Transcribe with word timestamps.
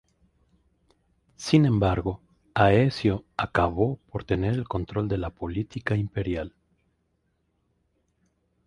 Sin 1.35 1.67
embargo, 1.67 2.21
Aecio 2.55 3.23
acabó 3.37 3.97
por 4.11 4.23
tener 4.23 4.53
el 4.55 4.67
control 4.67 5.07
de 5.07 5.19
la 5.19 5.29
política 5.29 5.95
imperial. 5.95 6.55